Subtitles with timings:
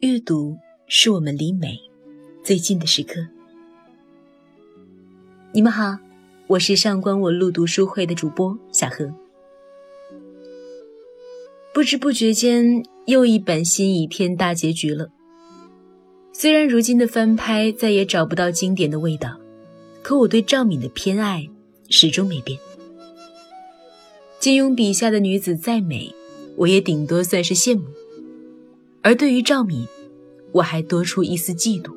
[0.00, 1.78] 阅读是我们离美
[2.42, 3.26] 最近的时刻。
[5.52, 5.98] 你们好，
[6.46, 9.12] 我是上官我路读书会的主播小何。
[11.72, 15.10] 不知不觉间，又一本新影片大结局了。
[16.32, 19.38] 虽然如今的翻拍再也找不到经典的味道，
[20.02, 21.48] 可我对赵敏的偏爱
[21.88, 22.58] 始终没变。
[24.44, 26.14] 金庸笔下的女子再美，
[26.58, 27.84] 我也顶多算是羡慕；
[29.00, 29.88] 而对于赵敏，
[30.52, 31.94] 我还多出一丝嫉妒。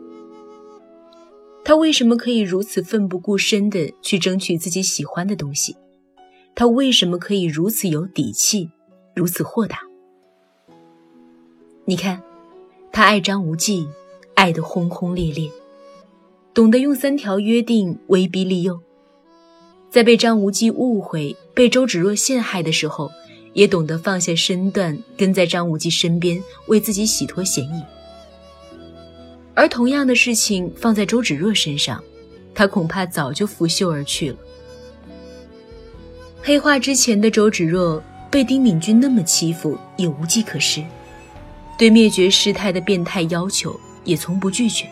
[1.66, 5.76] 她为什么可以如此奋不顾身地去争取自己喜欢的东西？
[6.55, 8.70] 她为什么可以如此有底气？
[9.13, 9.82] 如此豁达，
[11.84, 12.23] 你看，
[12.93, 13.90] 他爱张无忌，
[14.35, 15.52] 爱得轰轰烈烈，
[16.54, 18.79] 懂得用三条约定威逼利诱，
[19.90, 23.11] 在被张无忌误会、被周芷若陷害的时候，
[23.53, 27.82] 也懂得放下身段，跟在张无忌身边，为自己洗脱嫌疑。
[29.55, 32.04] 而同样的事情放在周芷若身上，
[32.54, 34.37] 他恐怕早就拂袖而去了。
[36.43, 38.04] 黑化之前的周芷若。
[38.29, 40.84] 被丁敏君那么欺负也无计可施，
[41.77, 44.85] 对灭绝师太的变态要求也从不拒绝。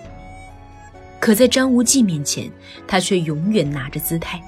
[1.19, 2.49] 可在张无忌面前，
[2.87, 4.41] 他却永远拿着姿态。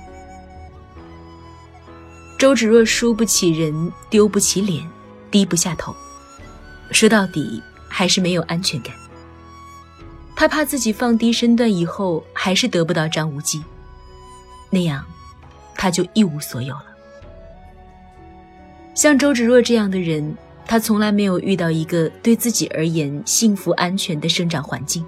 [2.38, 4.88] 周芷若输不起人，丢不起脸，
[5.32, 5.96] 低不下头，
[6.92, 8.94] 说到底还是没有安全感。
[10.36, 13.64] 他怕自己放低身段以后还是得不到张无忌，
[14.70, 15.04] 那样
[15.74, 16.86] 他就一无所有了。
[18.94, 25.04] 像周芷若这样的人，她从来没有遇到一个对自己而言幸福安全的生长环境。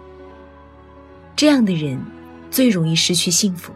[1.35, 1.99] 这样的人
[2.49, 3.71] 最容易失去幸福，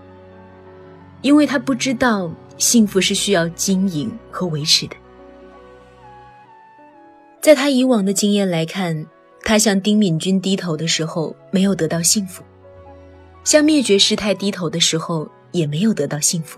[1.22, 2.32] 因为他不知道
[2.64, 4.96] 幸福是需要经营和维持的。
[7.42, 9.06] 在他以往的经验来看，
[9.44, 12.42] 他向丁敏君低头的时候没有得到幸福，
[13.44, 16.58] 向灭绝师太低头的时候也没有得到幸福，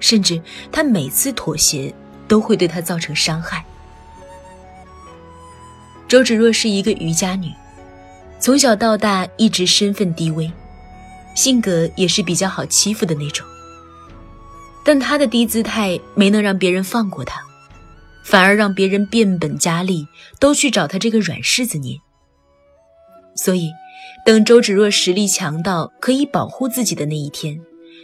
[0.00, 0.40] 甚至
[0.72, 1.94] 他每次妥协。
[2.26, 3.62] 都会对他造成伤害。
[6.08, 7.52] 周芷若是一个渔家女，
[8.40, 10.50] 从小到大一直身份低微，
[11.34, 13.46] 性格也是比较好欺负的那种。
[14.84, 17.40] 但他的低姿态没能让别人放过他，
[18.22, 20.06] 反而让别人变本加厉，
[20.38, 21.98] 都去找他这个软柿子捏。
[23.34, 23.70] 所以，
[24.24, 27.60] 等周芷若实力强到可以保护自己的那一天，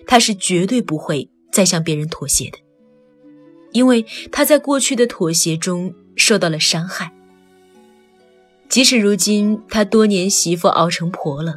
[0.06, 2.58] 她是绝对不会再向别人妥协的。
[3.72, 7.12] 因为他在过去的妥协中受到了伤害，
[8.68, 11.54] 即使如今他多年媳妇熬成婆了，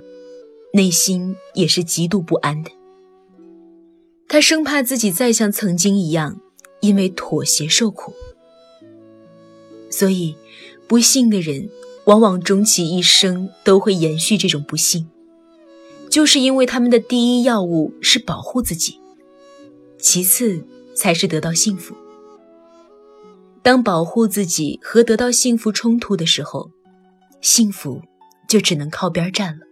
[0.73, 2.69] 内心也是极度不安的。
[4.33, 6.41] 他生怕自己再像曾经一样，
[6.81, 8.11] 因为妥协受苦。
[9.91, 10.35] 所以，
[10.87, 11.69] 不幸的人
[12.05, 15.07] 往往终其一生都会延续这种不幸，
[16.09, 18.99] 就是因为他们的第一要务是保护自己，
[19.99, 21.95] 其次才是得到幸福。
[23.61, 26.71] 当保护自己和得到幸福冲突的时候，
[27.39, 28.01] 幸福
[28.49, 29.67] 就只能靠边站了。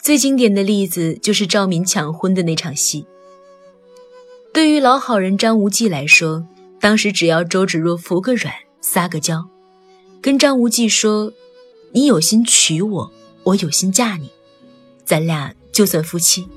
[0.00, 3.06] 最经典的例子就是赵敏抢婚的那场戏。
[4.52, 6.46] 对于老好人张无忌来说，
[6.80, 9.48] 当时只要周芷若服个软、撒个娇，
[10.22, 11.32] 跟张无忌说
[11.92, 13.12] ：“你有心娶我，
[13.44, 14.30] 我有心嫁你，
[15.04, 16.48] 咱俩就算夫妻。”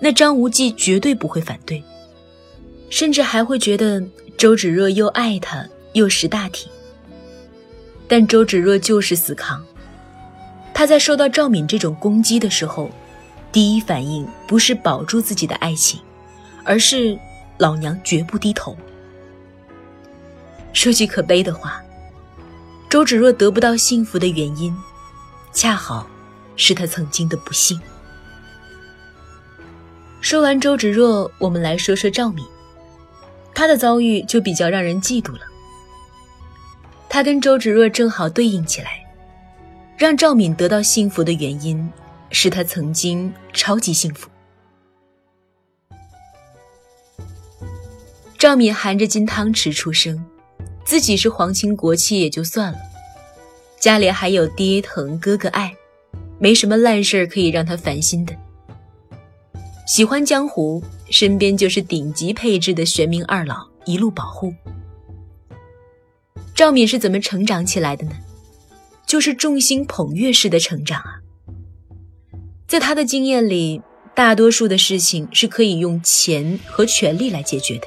[0.00, 1.82] 那张无忌绝对不会反对。
[2.88, 4.00] 甚至还会觉得
[4.38, 6.68] 周芷若又爱他又识大体，
[8.06, 9.64] 但周芷若就是死扛。
[10.76, 12.90] 他在受到赵敏这种攻击的时候，
[13.50, 15.98] 第一反应不是保住自己的爱情，
[16.64, 17.18] 而是
[17.56, 18.76] 老娘绝不低头。
[20.74, 21.82] 说句可悲的话，
[22.90, 24.76] 周芷若得不到幸福的原因，
[25.50, 26.06] 恰好
[26.56, 27.80] 是她曾经的不幸。
[30.20, 32.44] 说完周芷若，我们来说说赵敏。
[33.54, 35.40] 他的遭遇就比较让人嫉妒了。
[37.08, 39.05] 他跟周芷若正好对应起来，
[39.96, 41.90] 让赵敏得到幸福的原因
[42.30, 44.28] 是她曾经超级幸福。
[48.38, 50.24] 赵敏含着金汤匙出生，
[50.84, 52.78] 自己是皇亲国戚也就算了，
[53.80, 55.74] 家里还有爹疼哥哥爱，
[56.38, 58.34] 没什么烂事可以让他烦心的。
[59.86, 60.82] 喜欢江湖。
[61.08, 64.52] 身边就是顶级配置的玄冥二老一路保护。
[66.52, 68.12] 赵敏是怎么成长起来的呢？
[69.06, 71.20] 就是众星捧月式的成长啊。
[72.66, 73.80] 在他的经验里，
[74.14, 77.86] 大多数的事情是可以用钱和权力来解决的，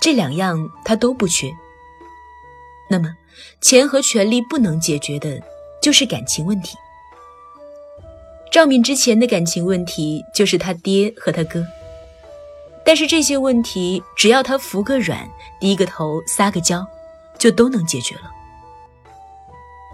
[0.00, 1.50] 这两样他都不缺。
[2.88, 3.08] 那么，
[3.60, 5.42] 钱和权力不能解决的，
[5.82, 6.76] 就是感情问题。
[8.52, 11.64] 赵敏之前的感情问题就是他爹和他哥，
[12.84, 15.26] 但是这些问题只要他服个软、
[15.58, 16.86] 低个头、撒个娇，
[17.38, 18.30] 就都能解决了。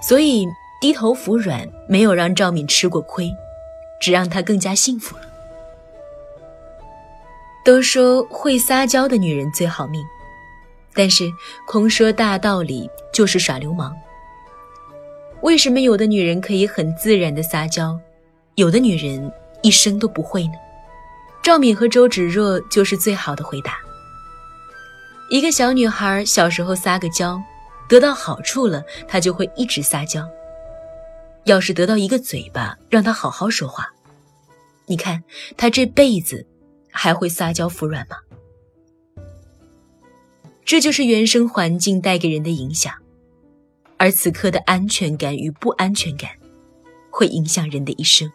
[0.00, 0.47] 所以
[0.81, 3.31] 低头服软没有让赵敏吃过亏，
[4.00, 5.23] 只让她更加幸福了。
[7.65, 10.03] 都说会撒娇的女人最好命，
[10.95, 11.31] 但是
[11.67, 13.95] 空说大道理就是耍流氓。
[15.43, 17.99] 为什么有的女人可以很自然的撒娇，
[18.55, 19.31] 有的女人
[19.62, 20.55] 一生都不会呢？
[21.43, 23.79] 赵敏和周芷若就是最好的回答。
[25.31, 27.41] 一个小女孩小时候撒个娇，
[27.88, 30.29] 得到好处了，他就会一直撒娇。
[31.44, 33.88] 要是得到一个嘴巴，让他好好说话，
[34.87, 35.25] 你看
[35.56, 36.46] 他这辈子。
[36.90, 38.17] 还会撒娇服软吗？
[40.64, 42.93] 这就是原生环境带给人的影响，
[43.99, 46.31] 而此刻的安全感与不安全感，
[47.11, 48.29] 会影响人的一生。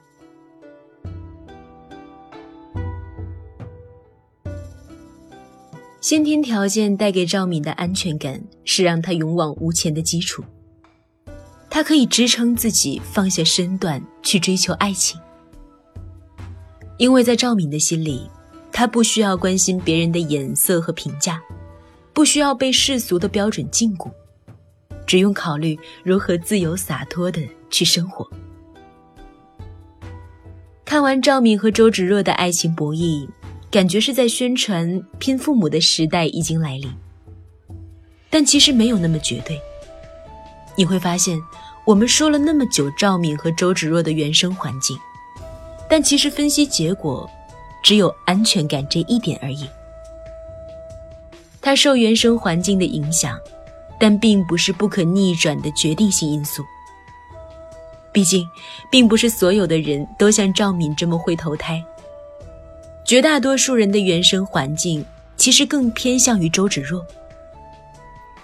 [6.03, 10.43] 先天条件带给赵敏的安全感，是让她勇往无前的基础。
[11.69, 15.17] 她可以支撑自己放下身段去追求爱情，
[16.97, 18.29] 因为在赵敏的心里。
[18.69, 21.39] 他不需要关心别人的眼色和评价，
[22.11, 24.11] 不需要被世俗的标准禁锢，
[25.05, 27.39] 只用考虑如何自由洒脱的
[27.69, 28.27] 去生活。
[30.83, 33.29] 看完赵敏和周芷若的爱情博弈，
[33.73, 36.93] 感觉是在宣传拼父母的时代已经来临，
[38.29, 39.59] 但其实没有那么绝对。
[40.75, 41.41] 你会发现，
[41.83, 44.95] 我们说了那么久赵敏和周芷若的原生环境，
[45.89, 47.27] 但其实分析结果。
[47.81, 49.67] 只有安全感这一点而已。
[51.61, 53.37] 它受原生环境的影响，
[53.99, 56.63] 但并不是不可逆转的决定性因素。
[58.13, 58.47] 毕竟，
[58.89, 61.83] 并不是所有的人都像赵敏这么会投胎。
[63.13, 65.05] 绝大多数人的原生环境
[65.37, 67.05] 其实更偏向于周芷若。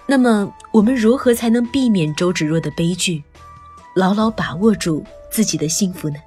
[0.06, 3.20] 那么，我们如何才能避免周芷若的悲剧，
[3.96, 6.18] 牢牢把握住自己的幸福呢？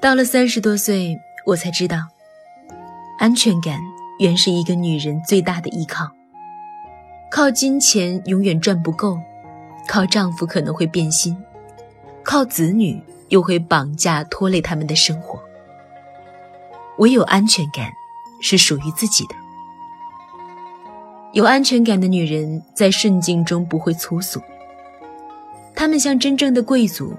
[0.00, 1.98] 到了三十多岁，我才知道，
[3.18, 3.78] 安全感
[4.18, 6.10] 原是一个女人最大的依靠。
[7.30, 9.18] 靠金钱永远赚不够，
[9.86, 11.36] 靠丈夫可能会变心，
[12.22, 15.38] 靠子女又会绑架拖累他们的生活。
[16.98, 17.90] 唯有安全感
[18.40, 19.34] 是属于自己的。
[21.32, 24.40] 有安全感的女人在顺境中不会粗俗，
[25.74, 27.14] 她们像真正的贵族，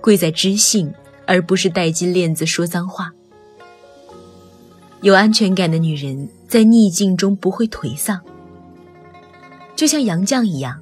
[0.00, 0.92] 贵在知性。
[1.26, 3.12] 而不是戴金链子说脏话。
[5.00, 8.20] 有安全感的女人在逆境中不会颓丧，
[9.76, 10.76] 就像杨绛一样，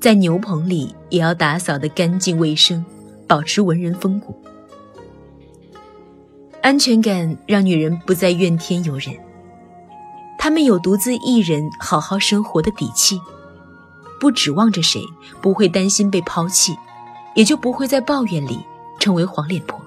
[0.00, 2.84] 在牛棚里也要打扫得干净卫生，
[3.30, 4.34] 保持文人风骨。
[6.60, 9.14] 安全感让女人不再怨天尤人，
[10.36, 13.20] 她们有独自一人好好生活的底气，
[14.18, 15.00] 不指望着谁，
[15.40, 16.76] 不会担心被抛弃，
[17.36, 18.58] 也就不会在抱怨里。
[18.98, 19.80] 成为黄脸婆，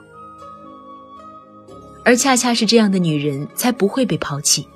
[2.04, 4.68] 而恰恰是这样的女人才不会被抛弃。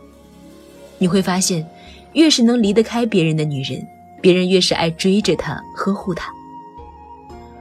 [1.00, 1.68] 你会发现，
[2.14, 3.84] 越是能离得开别人的女人，
[4.22, 6.28] 别人越是爱追着她、呵护她；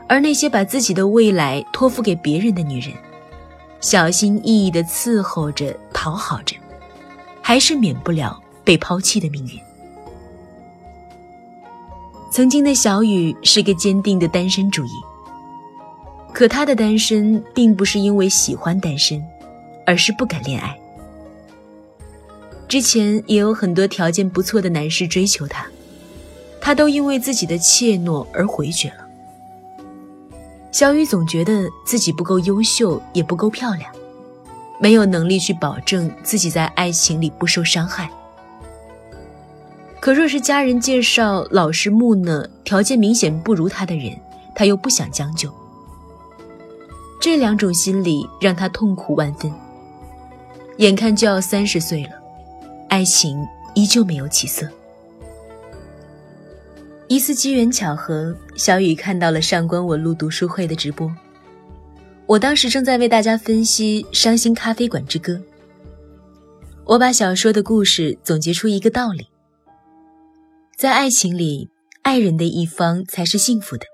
[0.09, 2.93] 而那些把自己的未来托付给别人的女人，
[3.81, 6.57] 小心翼翼地伺候着、讨好着，
[7.43, 9.61] 还是免不了被抛弃的命运。
[12.31, 14.91] 曾经的小雨是个坚定的单身主义。
[16.33, 19.25] 可他的单身并不是因为喜欢单身，
[19.87, 20.79] 而是不敢恋爱。
[22.69, 25.67] 之前也有很多条件不错的男士追求她，
[26.61, 29.06] 她都因为自己的怯懦而回绝了。
[30.77, 33.91] 小雨总觉得自己不够优秀，也不够漂亮，
[34.79, 38.11] 没有能力去保证自己在爱情里不受伤害。
[40.01, 44.15] 可若是家人介绍老实木讷、条件明显不如他的人，
[44.55, 45.51] 他又不想将就。
[47.23, 49.51] 这两种心理让他痛苦万分。
[50.77, 52.11] 眼看就要三十岁了，
[52.91, 53.43] 爱情
[53.75, 54.69] 依旧没有起色。
[57.09, 61.09] 一次机缘巧合，小雨看到了上官文露读书会的直播。
[62.27, 65.35] 我当时正在为大家分析《伤心咖啡馆之歌》。
[66.85, 69.29] 我把小说的故事总结出一个道理：
[70.77, 71.71] 在爱情里，
[72.03, 73.87] 爱人的一方才是幸福的。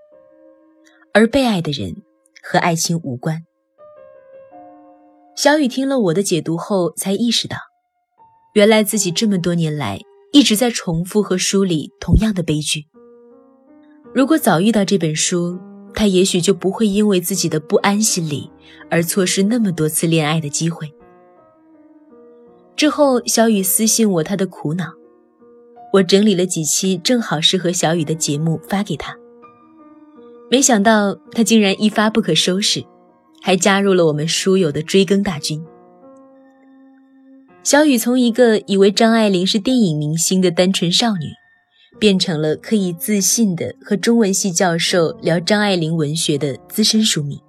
[1.12, 1.94] 而被爱的人
[2.42, 3.42] 和爱情无关。
[5.36, 7.58] 小雨听了我的解读后，才意识到，
[8.54, 10.00] 原来自己这么多年来
[10.32, 12.86] 一直在重复和梳理同样的悲剧。
[14.14, 15.58] 如果早遇到这本书，
[15.94, 18.50] 他也许就不会因为自己的不安心理
[18.90, 20.92] 而错失那么多次恋爱的机会。
[22.76, 24.92] 之后，小雨私信我他的苦恼，
[25.92, 29.16] 我整理了几期正好适合小雨的节目发给他。
[30.50, 32.84] 没想到他竟然一发不可收拾。
[33.44, 35.60] 还加入了我们书友的追更大军。
[37.64, 41.26] 小雨从一个以为张爱玲是电影明星的单纯少女，
[41.98, 47.40] 变成了可以自信的和中文系教授聊张爱玲文学的资深书迷。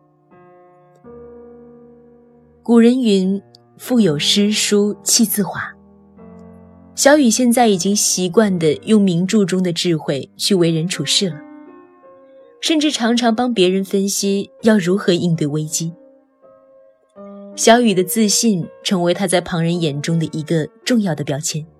[2.61, 3.41] 古人云
[3.77, 5.61] ：“腹有诗书气自华。”
[6.95, 11.43] 小雨现在已经习惯的用名著中的智慧去为人处事了。
[12.63, 15.91] 甚至常常帮别人分析要如何应对危机。
[17.57, 21.72] 小雨的自信成为他在旁人眼中的一个重要的标签。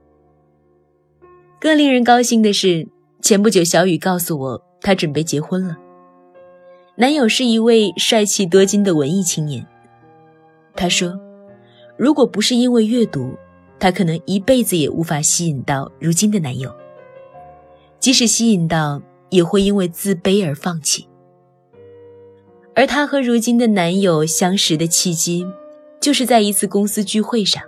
[1.64, 2.86] 更令人高兴的是，
[3.22, 5.78] 前不久小雨告诉我，她准备结婚了。
[6.98, 9.66] 男友是一位帅气多金的文艺青年。
[10.76, 11.18] 她说，
[11.96, 13.38] 如果不是因为阅读，
[13.80, 16.70] 她可能一辈子也无法吸引到如今的男友。
[17.98, 19.02] 即使吸引到。
[19.30, 21.08] 也会因为自卑而放弃。
[22.76, 25.44] 而她和如今的男友相识的契机，
[26.00, 27.64] 就是在一次公司聚会上。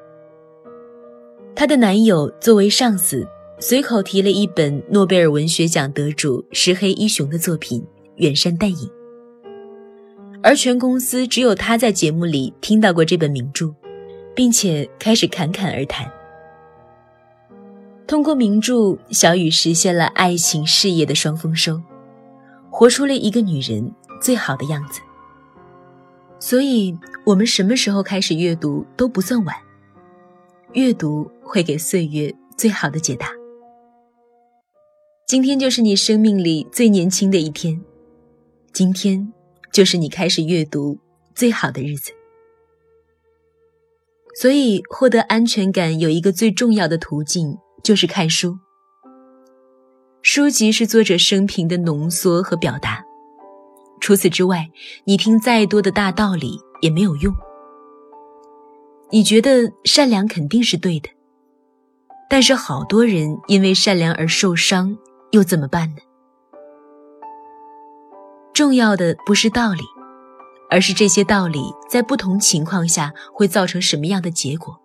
[1.55, 7.81] 她的男友作为上司，随口提了一本诺贝尔文学奖得主石黑一雄的作品
[8.17, 8.77] 《远山淡影》，
[10.43, 13.73] 而全公司只有他在节目里听到过这本名著，
[14.35, 16.05] 并且开始侃侃而谈。
[18.05, 21.81] 通过名著，小雨实现了爱情事业的双丰收，
[22.69, 23.89] 活出了一个女人
[24.21, 24.99] 最好的样子。
[26.39, 26.93] 所以，
[27.25, 29.55] 我们什么时候开始阅读都不算晚，
[30.73, 33.29] 阅读会给岁月最好的解答。
[35.35, 37.81] 今天就是你生命里最年轻的一天，
[38.71, 39.33] 今天
[39.69, 40.97] 就是你开始阅读
[41.35, 42.13] 最好的日子。
[44.39, 47.57] 所以，获得安全感有一个最重要的途径。
[47.83, 48.57] 就是看书，
[50.21, 53.03] 书籍是作者生平的浓缩和表达。
[53.99, 54.71] 除此之外，
[55.03, 57.35] 你听再多的大道理也没有用。
[59.11, 61.09] 你觉得善良肯定是对的，
[62.29, 64.97] 但是好多人因为善良而受伤，
[65.35, 65.97] 又怎么办呢？
[68.53, 69.83] 重要的不是道理，
[70.69, 74.79] 而是这些道理在不同情况下会造成什么样的结果。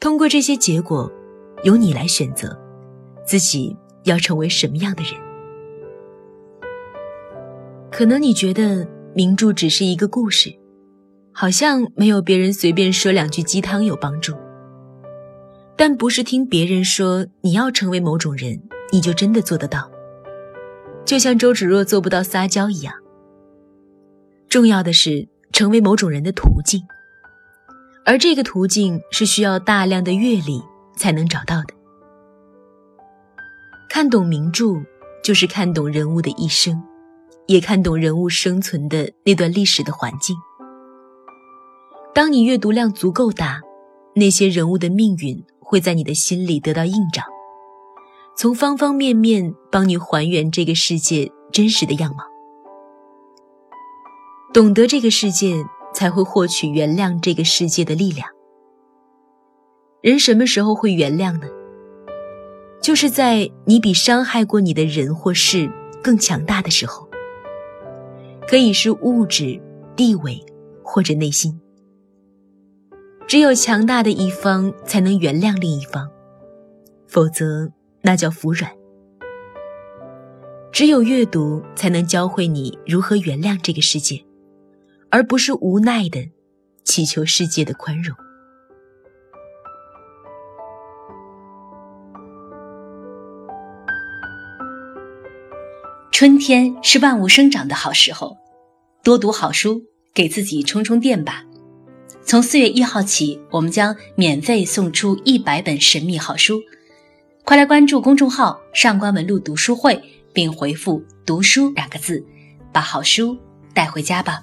[0.00, 1.10] 通过这些结果。
[1.64, 2.56] 由你来选择，
[3.26, 5.12] 自己要成为什么样的人。
[7.90, 10.56] 可能你觉得名著只是一个故事，
[11.32, 14.34] 好像没有别人随便说两句鸡汤有帮助。
[15.76, 19.90] 但不是听别人说你要成为某种人，你就真的做得到。
[21.04, 22.94] 就像周芷若做不到撒娇一样。
[24.48, 26.82] 重要的是成为某种人的途径，
[28.04, 30.62] 而这个途径是需要大量的阅历。
[30.98, 31.68] 才能找到的。
[33.88, 34.82] 看懂名著，
[35.22, 36.82] 就是看懂人物的一生，
[37.46, 40.36] 也看懂人物生存的那段历史的环境。
[42.12, 43.62] 当你阅读量足够大，
[44.16, 47.22] 那些人物的命运会在你的心里得到映照，
[48.38, 52.22] 从方方面面帮你还原这个世界真实的样貌。
[54.54, 58.28] 懂得这个世界，才会获取原谅这个世界的力量。
[60.02, 61.48] 人什么时候会原谅呢？
[62.80, 65.68] 就是在你比伤害过你的人或事
[66.00, 67.08] 更强大的时候，
[68.46, 69.60] 可以是物质、
[69.96, 70.40] 地位
[70.84, 71.60] 或者内心。
[73.26, 76.08] 只有强大的一方才能原谅另一方，
[77.08, 77.68] 否则
[78.02, 78.70] 那叫服软。
[80.70, 84.24] 只有阅读才能教会你如何原谅这个世界，
[85.10, 86.28] 而不是无奈的
[86.84, 88.16] 祈求世界的宽容。
[96.12, 98.36] 春天是万物生长的好时候，
[99.04, 101.44] 多读好书，给自己充充电吧。
[102.22, 106.60] 从四月一号起，我们将免费送出一百本神秘好书，
[107.48, 109.98] 快来关注公众号“上官文露读书会”，
[110.34, 112.22] 并回复“读书”两个字，
[112.74, 113.34] 把好书
[113.72, 114.42] 带回家吧。